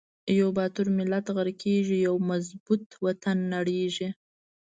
یو 0.39 0.49
با 0.55 0.65
تور 0.75 0.87
ملت 0.99 1.25
غر 1.35 1.47
قیږی، 1.61 1.97
یو 2.07 2.15
مظبو 2.29 2.73
ط 2.89 2.91
وطن 3.05 3.37
نړیزی 3.55 4.09